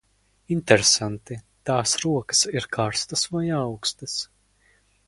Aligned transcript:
Interesanti, 0.53 1.37
tās 1.71 1.93
rokas 2.05 2.43
ir 2.55 2.67
karstas 2.79 3.31
vai 3.37 3.45
aukstas? 3.61 4.19